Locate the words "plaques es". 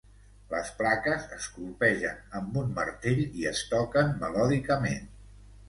0.79-1.49